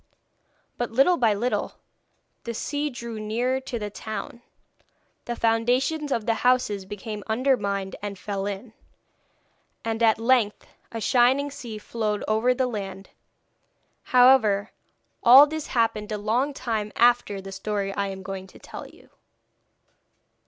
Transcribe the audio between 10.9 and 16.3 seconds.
a shining sea flowed over the land. However, all this happened a